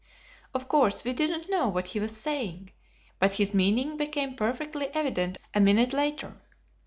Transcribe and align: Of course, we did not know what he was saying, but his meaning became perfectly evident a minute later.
Of 0.55 0.67
course, 0.67 1.03
we 1.03 1.13
did 1.13 1.29
not 1.29 1.47
know 1.47 1.67
what 1.67 1.89
he 1.89 1.99
was 1.99 2.17
saying, 2.17 2.71
but 3.19 3.33
his 3.33 3.53
meaning 3.53 3.97
became 3.97 4.33
perfectly 4.33 4.87
evident 4.95 5.37
a 5.53 5.59
minute 5.59 5.93
later. 5.93 6.41